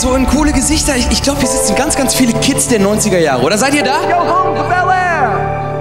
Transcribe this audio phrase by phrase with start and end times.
[0.00, 0.96] so in coole Gesichter.
[0.96, 3.42] Ich, ich glaube, hier sitzen ganz, ganz viele Kids der 90er Jahre.
[3.42, 3.96] Oder seid ihr da?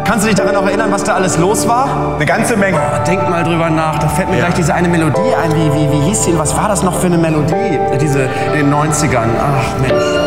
[0.04, 2.16] Kannst du dich daran noch erinnern, was da alles los war?
[2.16, 2.80] Eine ganze Menge.
[3.06, 4.00] Denk mal drüber nach.
[4.00, 5.56] Da fällt mir gleich diese eine Melodie ein.
[5.56, 6.32] Wie, wie, wie hieß die?
[6.32, 6.40] denn?
[6.40, 7.80] Was war das noch für eine Melodie?
[8.02, 9.30] Diese in den 90ern.
[9.40, 10.19] Ach Mensch.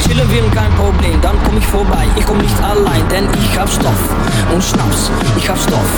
[0.00, 2.06] Chillen will, kein Problem, dann komm ich vorbei.
[2.16, 4.02] Ich komm nicht allein, denn ich hab Stoff
[4.52, 5.10] und Schnaps.
[5.36, 5.90] Ich hab Stoff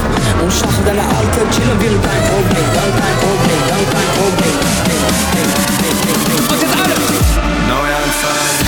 [0.42, 0.74] und Schnaps.
[0.84, 4.54] Wenn deine Alte chillen will, kein Problem, dann kein Problem, dann kein Problem.
[6.50, 6.94] Und jetzt alle!
[7.74, 8.63] Always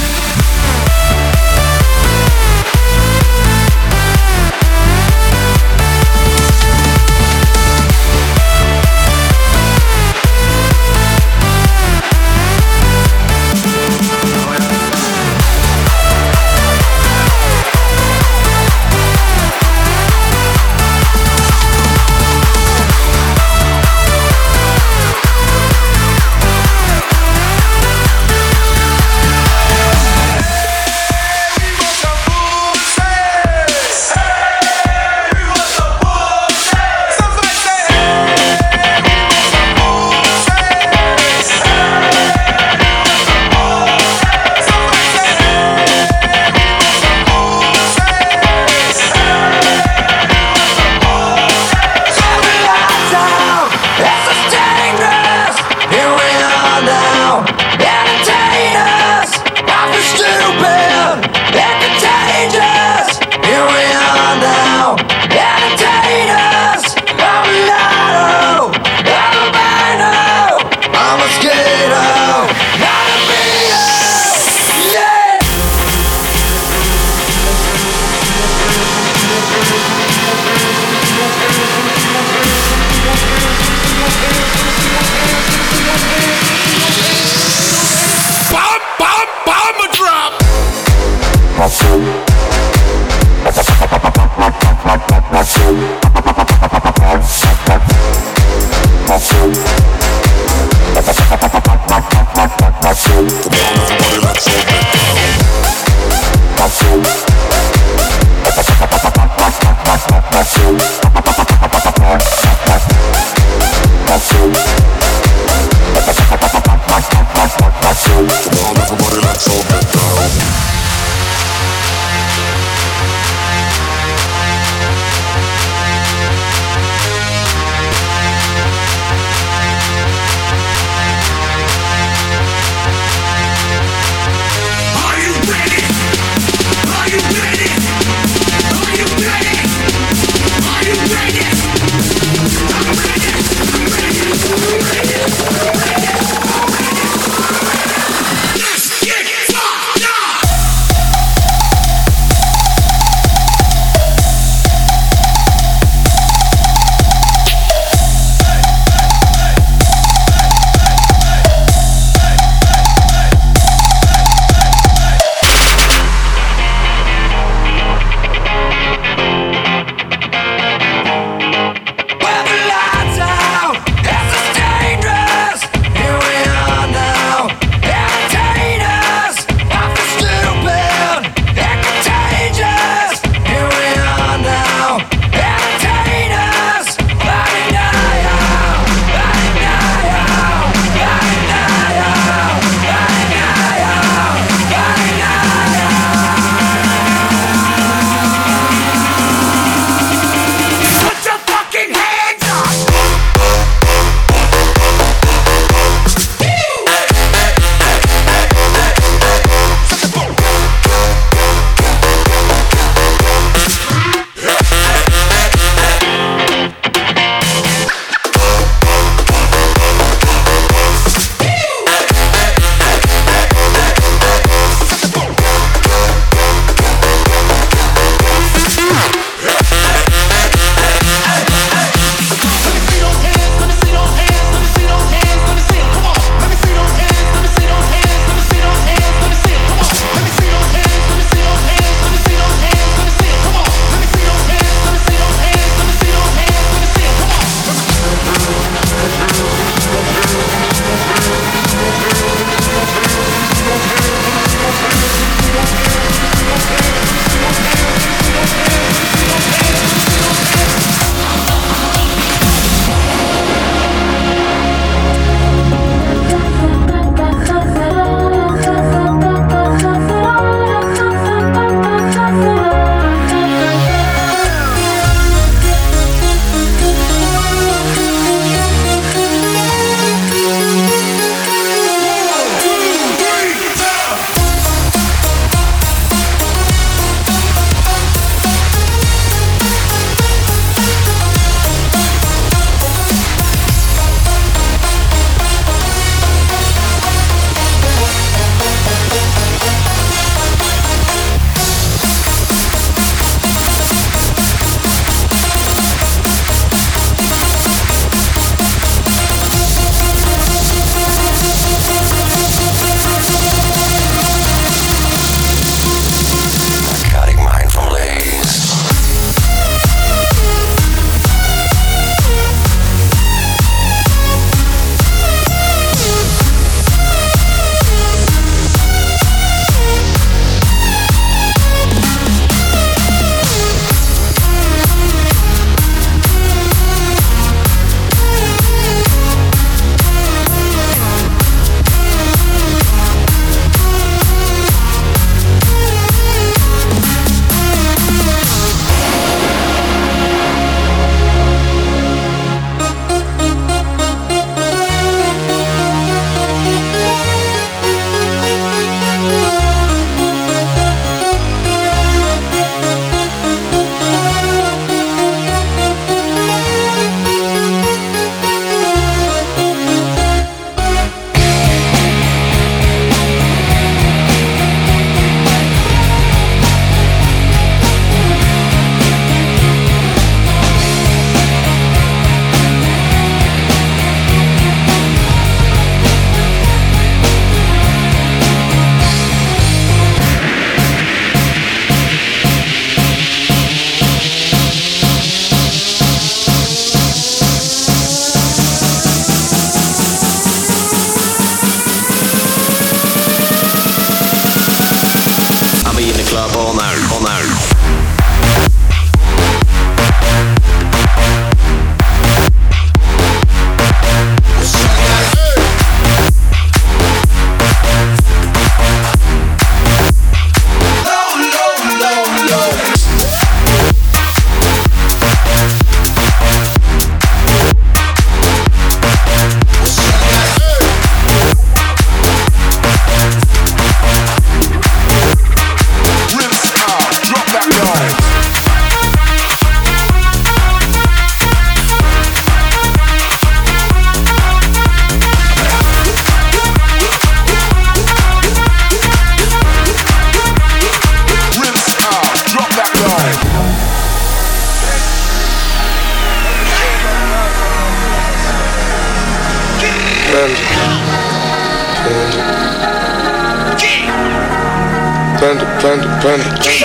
[466.26, 466.75] Brent.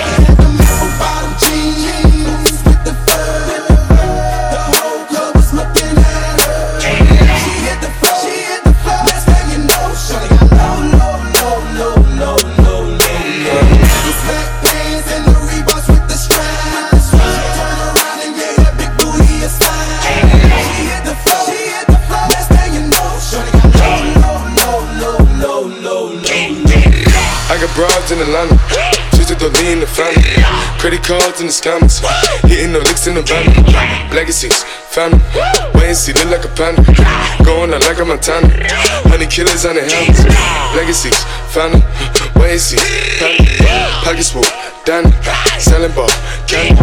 [31.52, 32.00] The scammers.
[32.48, 33.44] Hitting the licks in the van.
[34.16, 35.20] Legacies, family.
[35.76, 36.80] Wait and see, look like a panda.
[37.44, 38.48] Going out like a Montana.
[39.12, 40.24] Honey killers on the helmets.
[40.72, 41.20] Legacies,
[41.52, 41.84] family.
[42.40, 42.80] Wait and see,
[43.20, 43.44] panda.
[44.08, 44.48] Pockets full,
[44.88, 45.12] Danny.
[45.60, 46.10] Selling ball,
[46.48, 46.80] candy.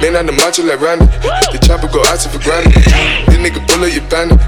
[0.00, 1.04] Man on the macho like Randy.
[1.52, 2.72] The chopper go out for granted.
[2.72, 4.40] This nigga bullet your bandit.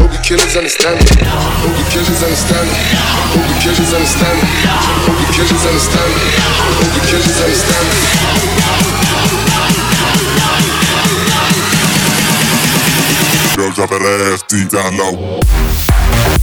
[0.00, 1.12] Hope the killers understand it.
[1.28, 2.80] Hope the killers understand it.
[3.36, 4.48] Hope the killers understand it.
[5.04, 6.32] Hope the killers understand it.
[6.80, 8.49] Hope the killers understand it.
[13.74, 16.39] Drop that ass deep down low.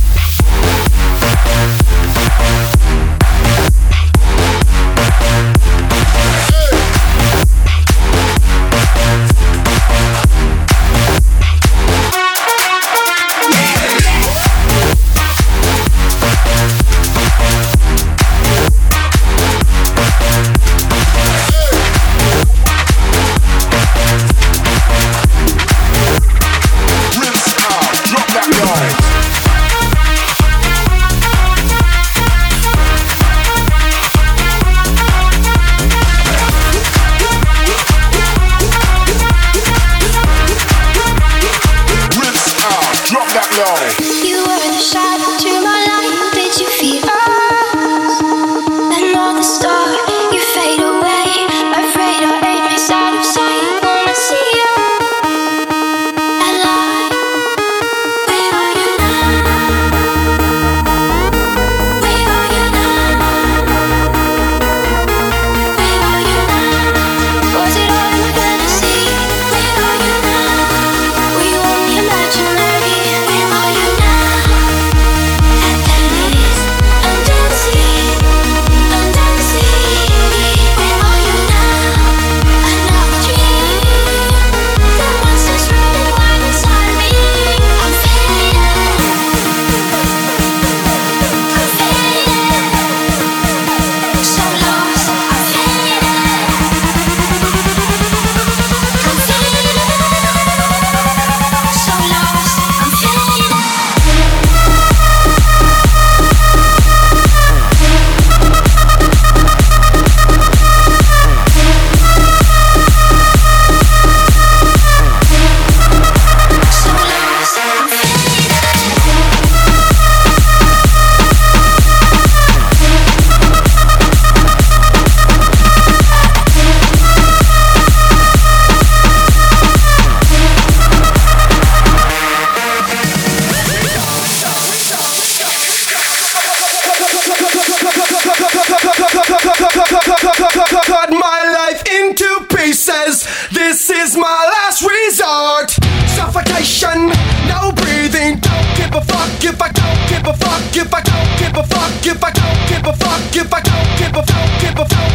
[152.07, 155.06] Give a fuck if I don't give a fuck give a fuck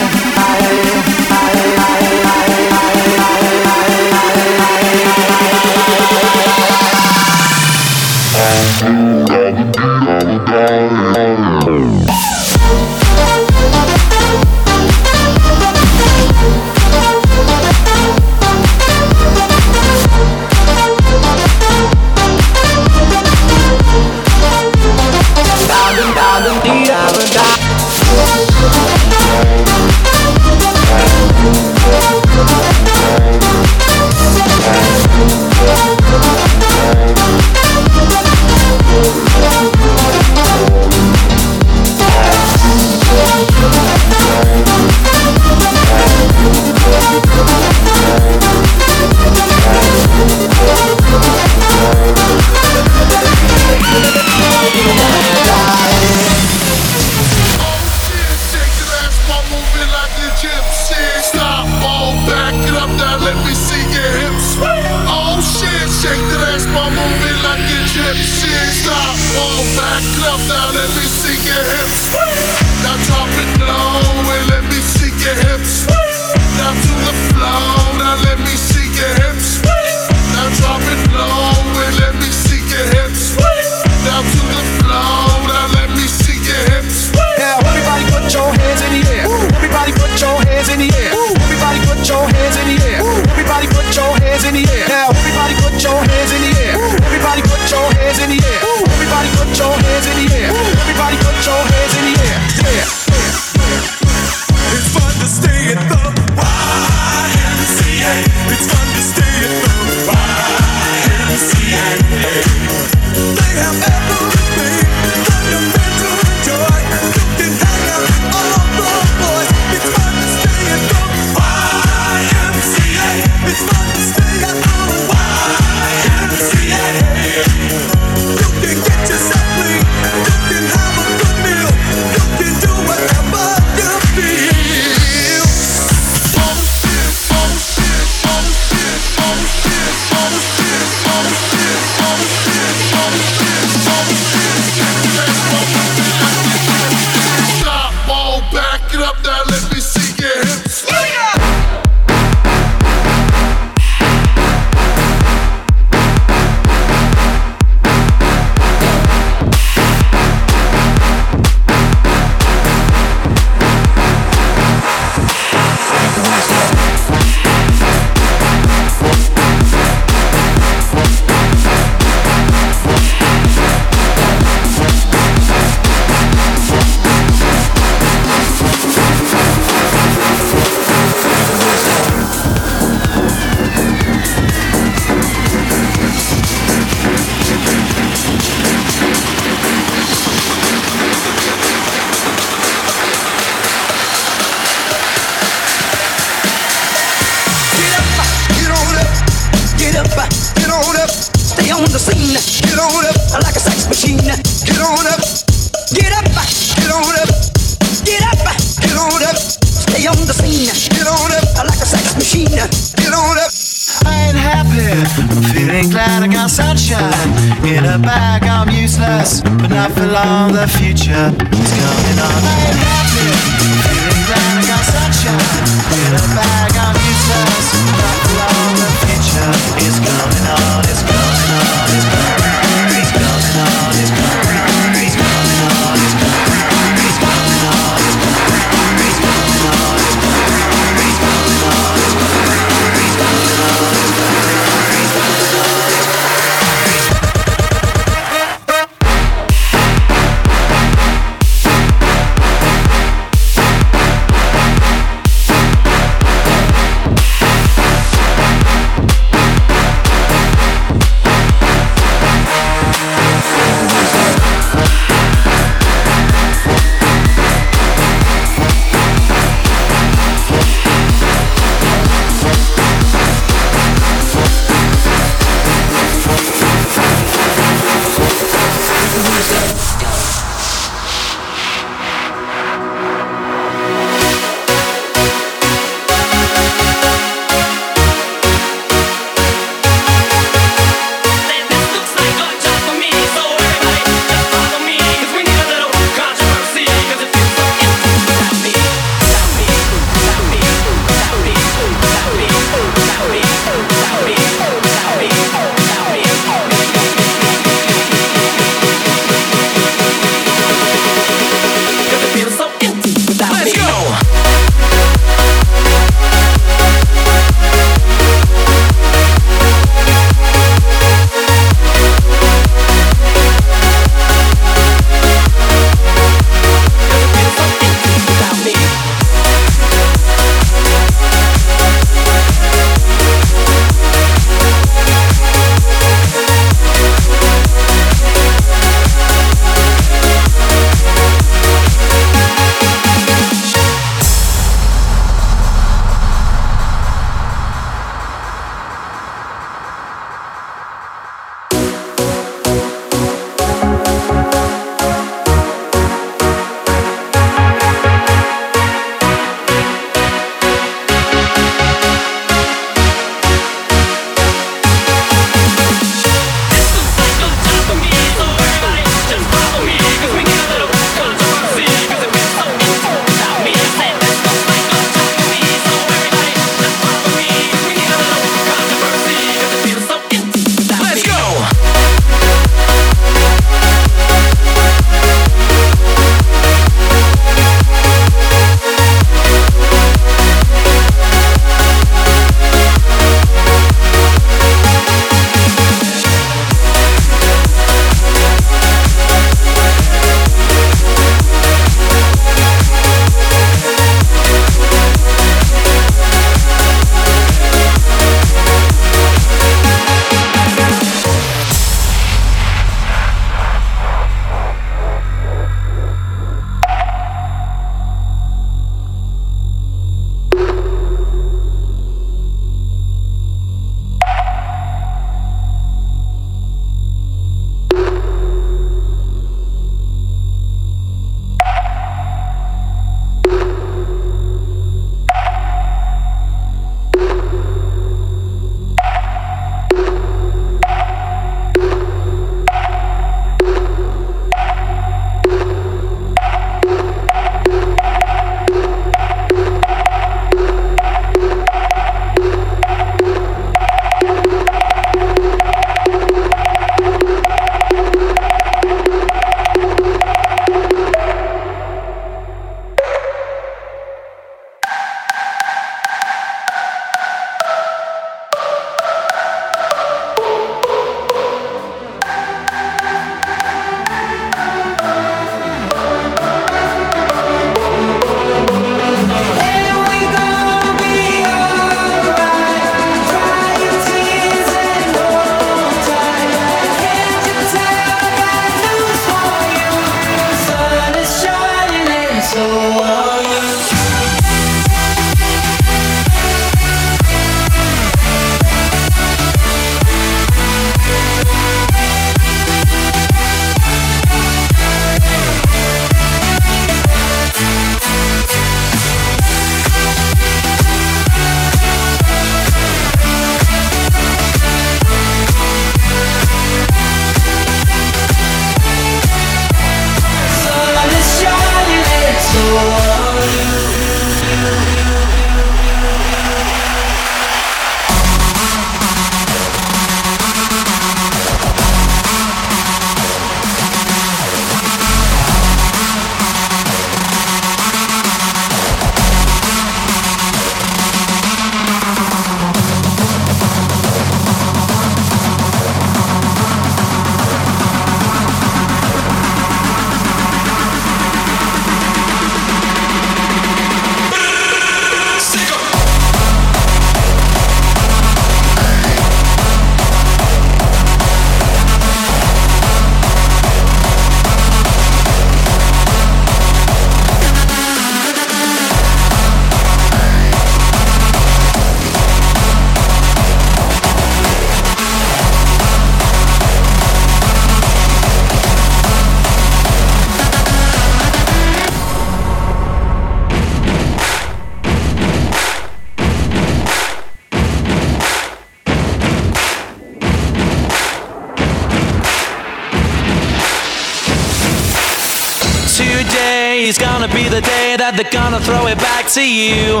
[599.36, 600.00] see you.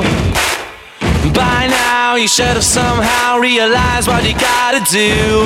[1.34, 5.44] By now, you should have somehow realized what you gotta do.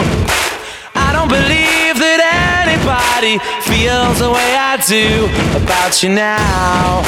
[0.95, 2.21] I don't believe that
[2.63, 5.27] anybody feels the way I do
[5.59, 7.03] about you now.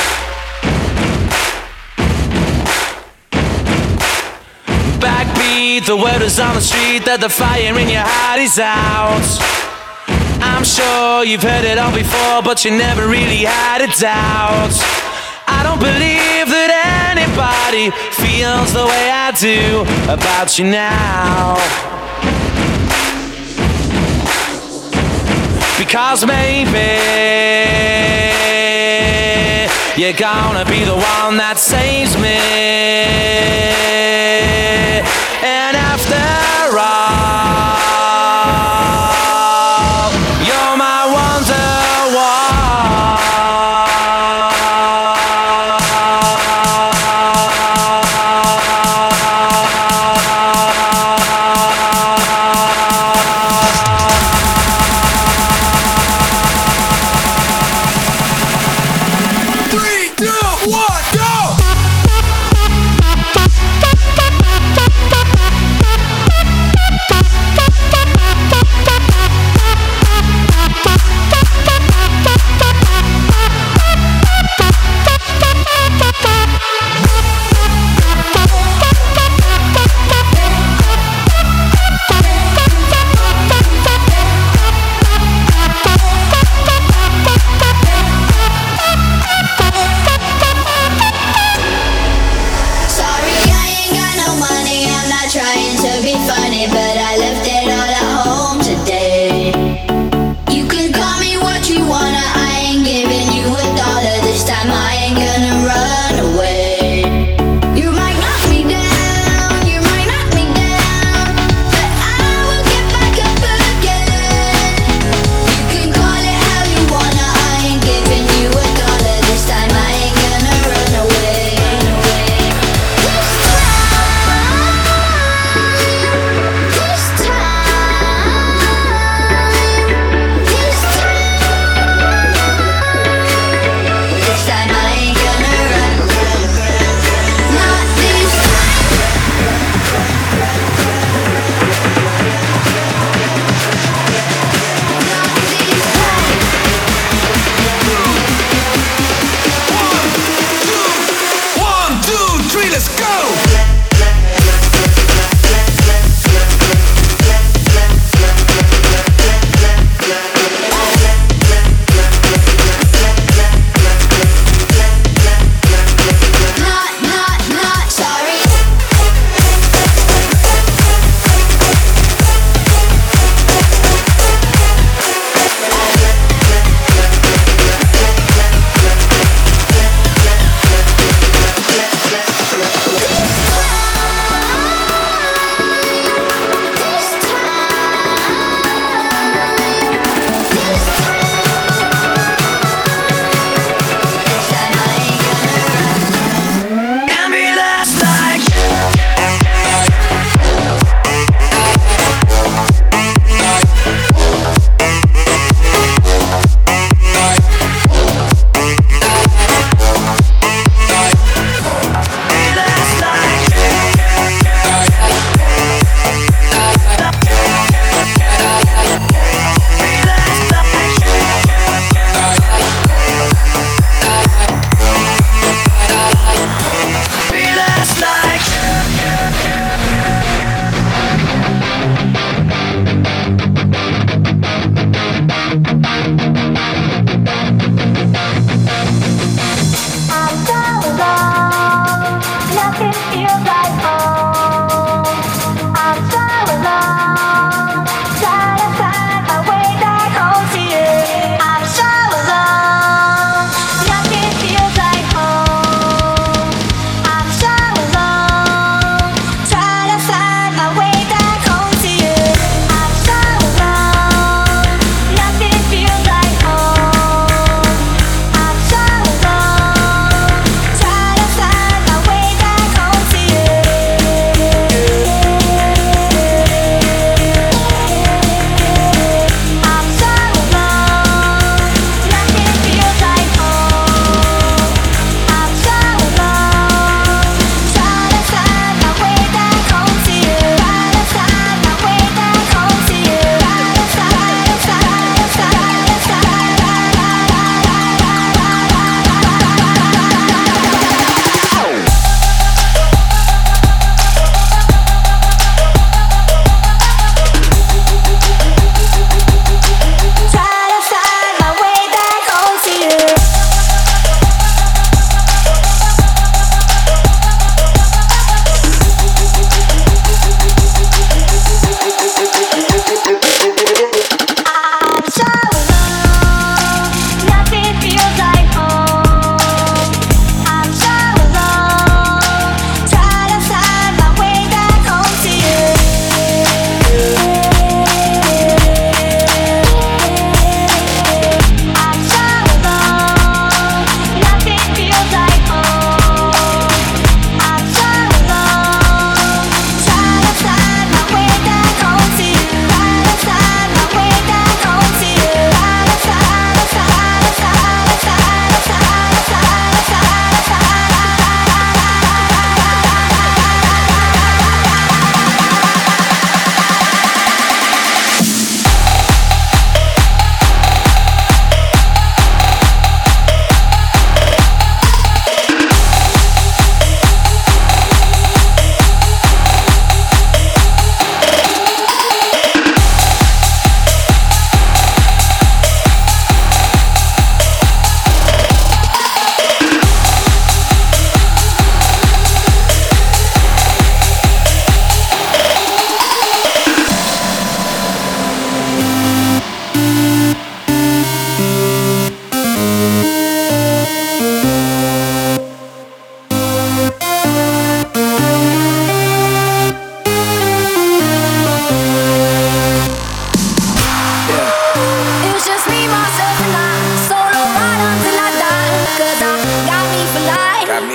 [4.98, 9.22] Backbeat, the word is on the street that the fire in your heart is out.
[10.42, 15.01] I'm sure you've heard it all before, but you never really had a doubt.
[15.62, 21.54] I don't believe that anybody feels the way I do about you now.
[25.78, 26.90] Because maybe
[30.02, 32.42] you're gonna be the one that saves me.
[35.46, 37.11] And after all,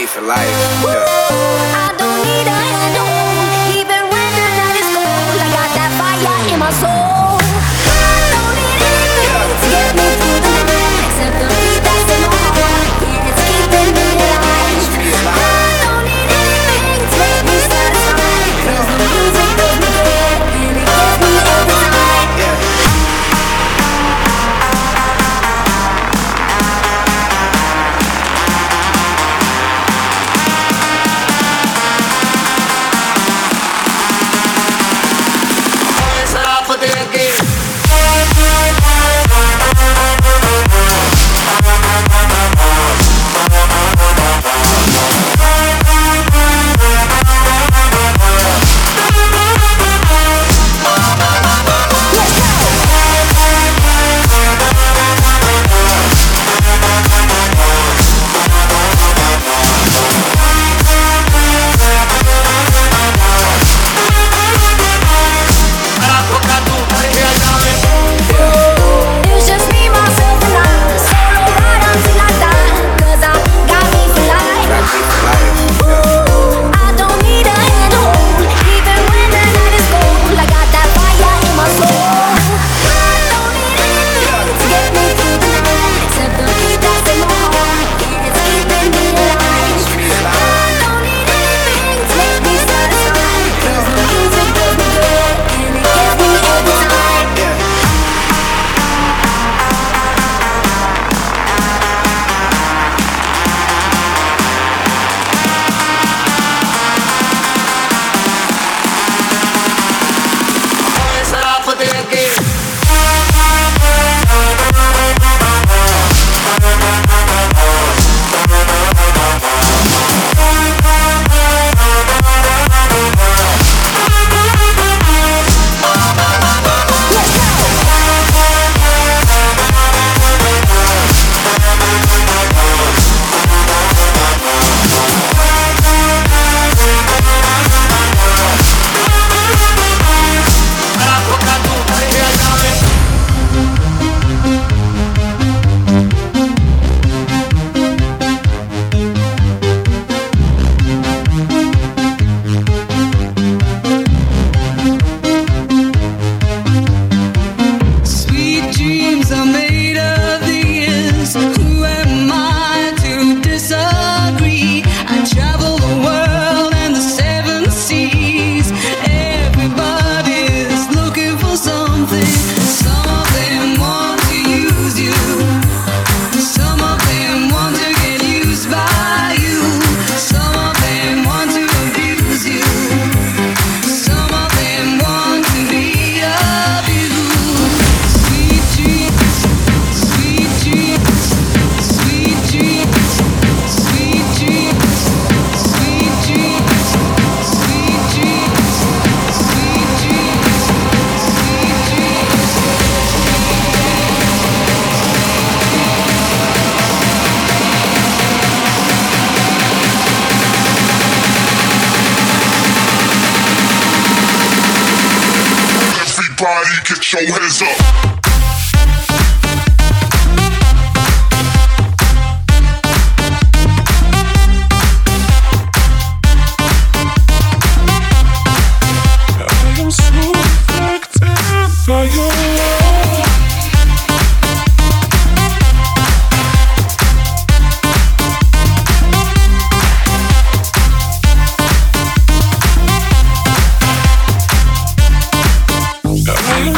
[0.08, 0.84] for life.
[0.86, 1.97] Yeah.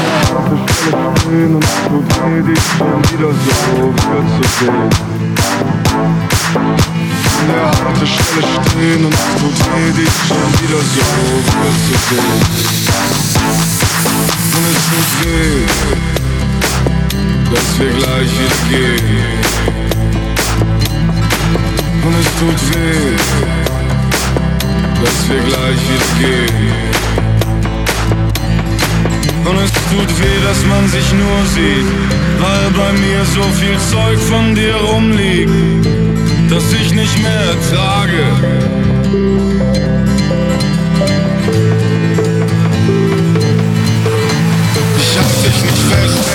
[0.00, 4.90] Auf der Stelle stehen und probier dich schon wieder so wiederzusehen.
[7.48, 11.04] Ja, auf der harte Stelle stehen und probier dich schon wieder so
[11.46, 12.40] wiederzusehen.
[14.56, 15.60] Und es tut weh,
[17.52, 19.40] dass wir gleich wieder gehen.
[22.04, 23.16] Und es tut weh,
[25.02, 27.29] dass wir gleich wieder gehen.
[29.50, 31.88] Und es tut weh, dass man sich nur sieht,
[32.38, 35.50] weil bei mir so viel Zeug von dir rumliegt,
[36.48, 38.22] dass ich nicht mehr ertrage.
[44.98, 46.30] Ich hab dich nicht fest,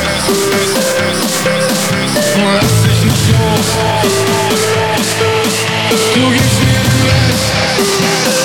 [2.59, 3.67] lass dich nicht los.
[6.15, 8.44] Du gibst mir den Rest.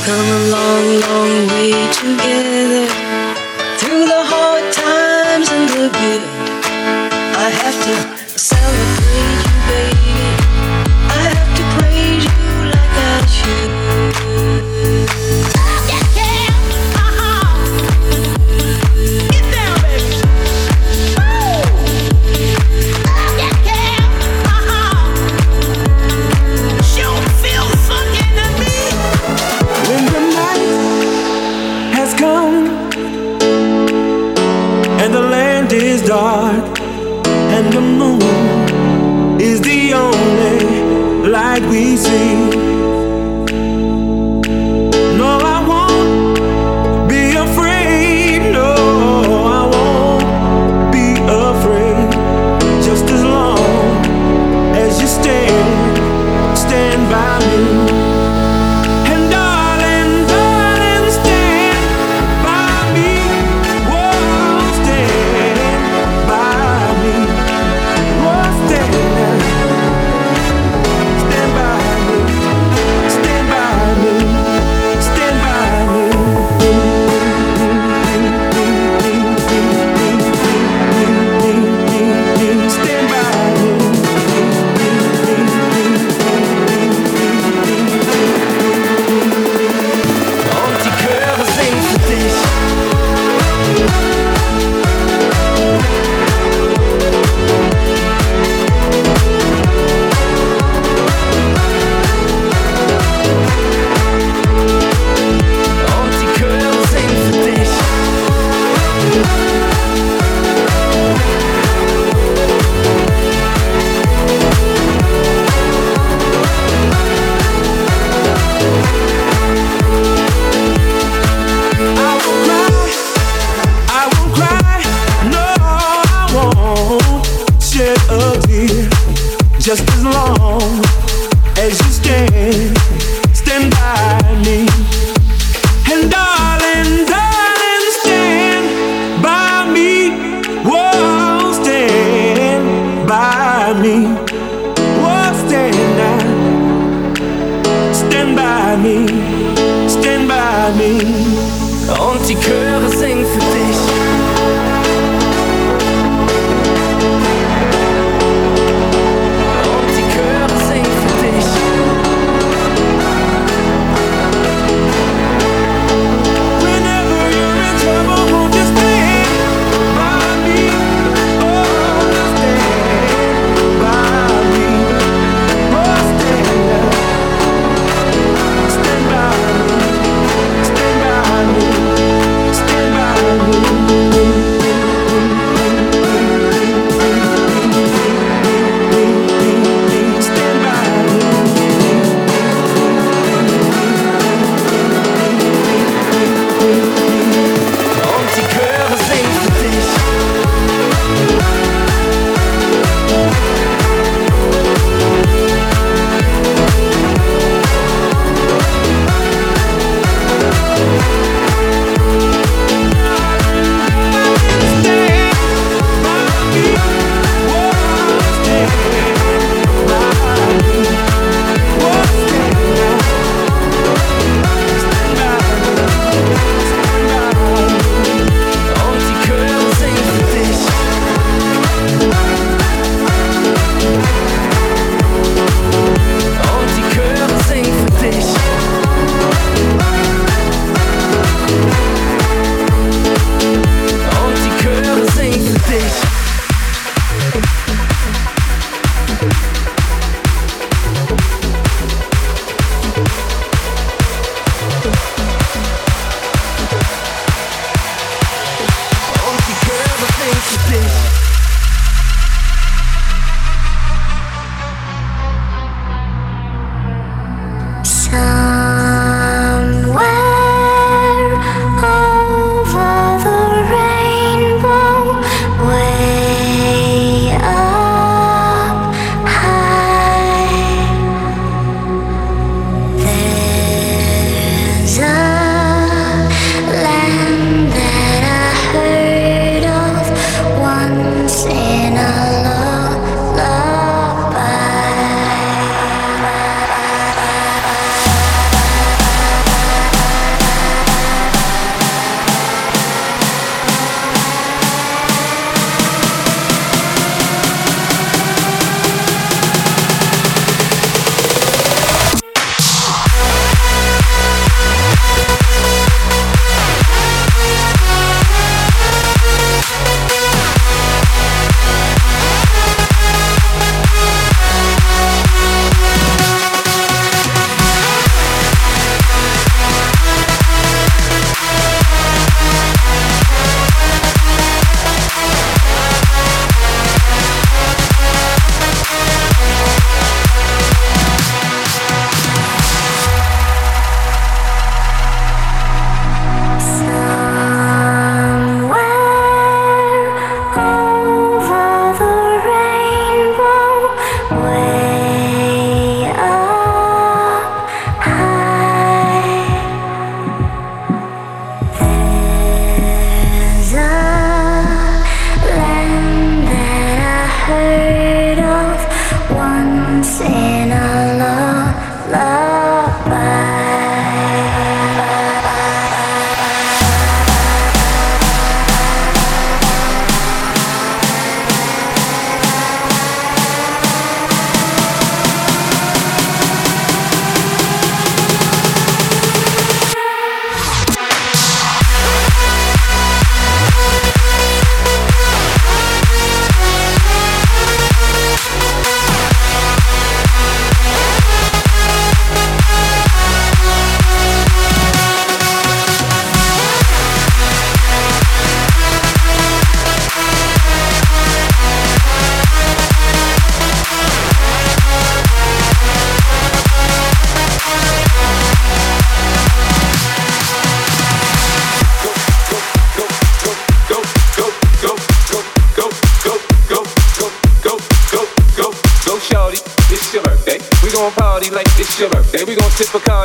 [0.00, 2.86] We've come a long, long way together
[3.76, 6.22] through the hard times and the good.
[7.36, 8.29] I have to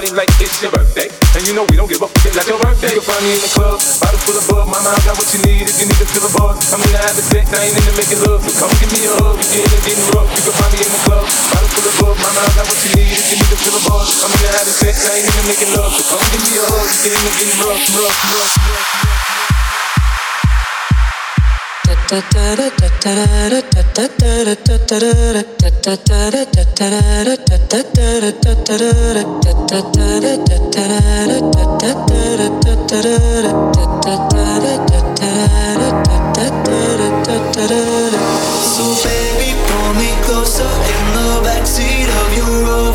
[0.06, 1.10] Bacardi like it's your birthday.
[1.34, 2.94] And you know we don't give up shit like your birthday.
[2.94, 4.66] You can find me in the club, bottle full of bug.
[4.70, 6.74] Mama, I got what you need if you need to fill a buzz.
[6.74, 8.42] I'm gonna have a sex, I ain't into making love.
[8.46, 10.30] So come give me a hug, you get it, getting rough.
[10.30, 12.16] You can find me in the club, bottle full of bug.
[12.22, 14.08] Mama, I got what you need if you need to fill a buzz.
[14.22, 15.92] I'm gonna have a sex, I ain't into making love.
[15.96, 19.05] So come give me a hug, you get it, getting rough, rough, rough, rough.
[38.76, 42.95] So baby, pull me closer in the backseat of your Rover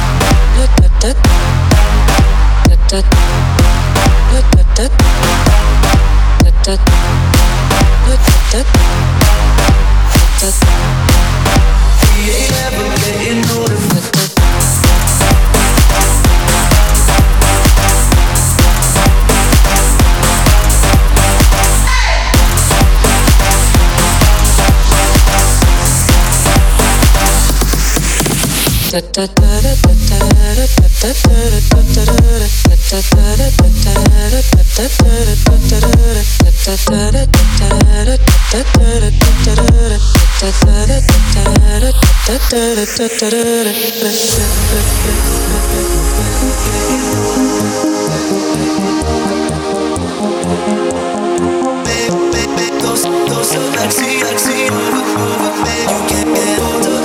[28.91, 30.00] da da da da
[31.01, 31.07] Go,
[53.27, 55.89] go, so, like, see, like, see, over, over, man.
[55.89, 57.00] You can't get.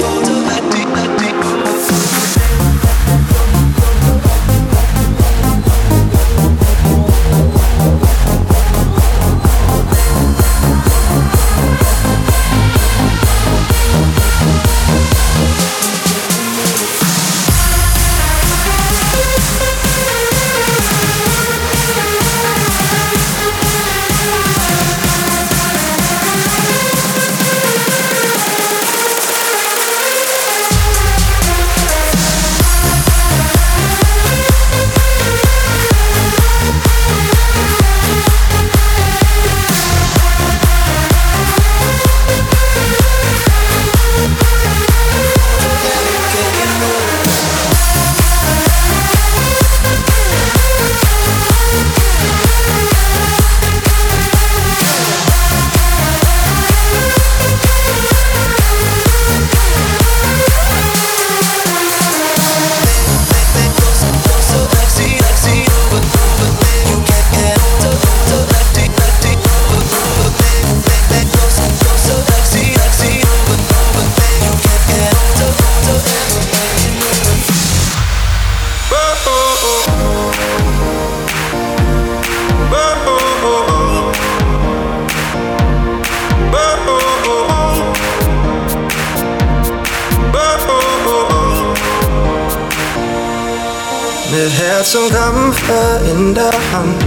[94.37, 94.51] Older.
[94.51, 97.05] Herz zum Kampfe in der Hand,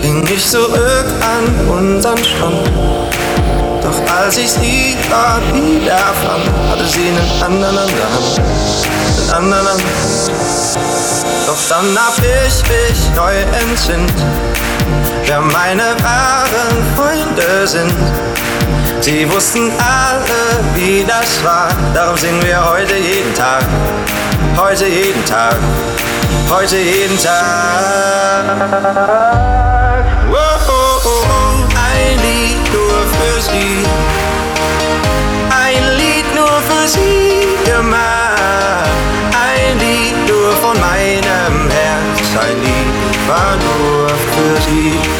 [0.00, 2.70] ging ich zurück an unseren Strand.
[3.82, 9.52] Doch als ich sie dort wieder fand, hatte sie einen anderen an der Hand, einen
[9.52, 9.82] anderen an.
[11.46, 14.12] Doch dann hab ich mich neu entsinnt,
[15.26, 17.92] wer meine wahren Freunde sind.
[19.00, 23.64] Sie wussten alle, wie das war, darum singen wir heute jeden Tag,
[24.58, 25.56] heute jeden Tag,
[26.50, 28.44] heute jeden Tag.
[30.28, 31.16] Wow,
[31.74, 33.84] ein Lied nur für sie,
[35.50, 38.90] ein Lied nur für sie gemacht,
[39.48, 45.19] ein Lied nur von meinem Herz, ein Lied war nur für sie.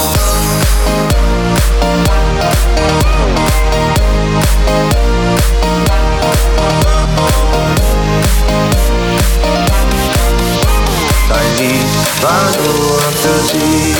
[12.21, 13.95] nur für sie.